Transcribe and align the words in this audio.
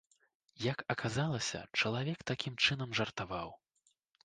Як 0.71 0.79
аказалася, 0.93 1.61
чалавек 1.83 2.19
такім 2.33 2.59
чынам 2.67 2.99
жартаваў. 3.03 3.49